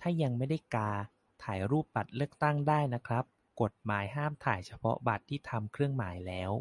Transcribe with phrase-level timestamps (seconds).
[0.00, 0.90] ถ้ายังไม่ได้กา
[1.42, 3.24] ถ่ายรูปบัตรเลือกตั้งได้นะครับ
[3.60, 6.52] กฎหมายห้ามถ่ายเฉพาะบัตรที่ถูกทำเครื่องหมายแล้ว